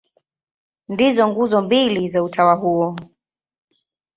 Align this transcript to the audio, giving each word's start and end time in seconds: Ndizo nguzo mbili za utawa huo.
Ndizo 0.89 1.23
nguzo 1.27 1.61
mbili 1.61 2.07
za 2.07 2.23
utawa 2.23 2.55
huo. 2.55 2.95